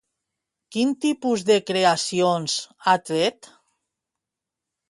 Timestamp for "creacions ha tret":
1.67-3.53